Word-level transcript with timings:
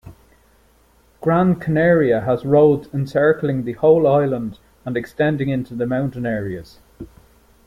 Gran 1.21 1.57
Canaria 1.59 2.21
has 2.21 2.43
roads 2.43 2.89
encircling 2.91 3.65
the 3.65 3.73
whole 3.73 4.07
island 4.07 4.57
and 4.83 4.97
extending 4.97 5.49
into 5.49 5.75
the 5.75 5.85
mountain 5.85 6.25
areas. 6.25 6.79